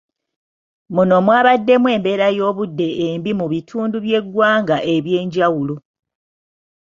Muno 0.95 1.15
mwabaddemu 1.25 1.87
embeera 1.95 2.27
y'obudde 2.37 2.87
embi 3.07 3.31
mu 3.39 3.45
bitundu 3.53 3.95
by'eggwanga 4.05 4.77
ebyenjawulo. 4.95 5.75